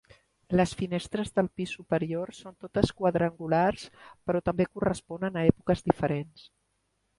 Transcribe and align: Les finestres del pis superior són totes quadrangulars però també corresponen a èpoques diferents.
Les 0.59 0.71
finestres 0.77 1.33
del 1.39 1.49
pis 1.59 1.73
superior 1.79 2.31
són 2.37 2.57
totes 2.65 2.95
quadrangulars 3.03 3.85
però 4.07 4.43
també 4.51 4.69
corresponen 4.73 5.37
a 5.43 5.47
èpoques 5.53 5.89
diferents. 5.93 6.51